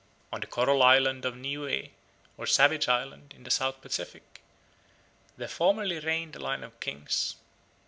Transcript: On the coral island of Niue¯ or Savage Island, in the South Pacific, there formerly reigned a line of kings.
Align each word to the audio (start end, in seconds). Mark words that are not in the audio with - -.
On 0.33 0.41
the 0.41 0.47
coral 0.47 0.81
island 0.81 1.25
of 1.25 1.35
Niue¯ 1.35 1.91
or 2.35 2.47
Savage 2.47 2.87
Island, 2.87 3.35
in 3.37 3.43
the 3.43 3.51
South 3.51 3.81
Pacific, 3.81 4.41
there 5.37 5.47
formerly 5.47 5.99
reigned 5.99 6.35
a 6.35 6.39
line 6.39 6.63
of 6.63 6.79
kings. 6.79 7.35